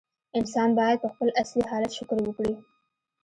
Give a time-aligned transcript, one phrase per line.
[0.37, 2.53] انسان باید په خپل اصلي حالت شکر وکړي.